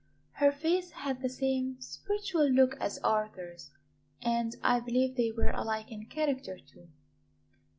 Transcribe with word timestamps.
Her 0.31 0.51
face 0.51 0.89
had 0.89 1.21
the 1.21 1.29
same 1.29 1.79
spiritual 1.79 2.47
look 2.49 2.75
as 2.77 2.97
Arthur's, 3.03 3.69
and 4.19 4.55
I 4.63 4.79
believe 4.79 5.15
they 5.15 5.31
were 5.31 5.51
alike 5.51 5.91
in 5.91 6.07
character, 6.07 6.57
too. 6.57 6.87